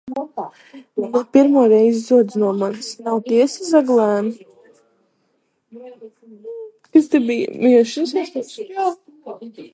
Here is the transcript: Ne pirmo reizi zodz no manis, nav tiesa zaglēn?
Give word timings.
Ne 0.99 1.07
pirmo 1.33 1.61
reizi 1.73 2.01
zodz 2.07 2.31
no 2.43 2.49
manis, 2.61 2.89
nav 3.07 3.17
tiesa 3.27 3.61
zaglēn? 3.71 4.25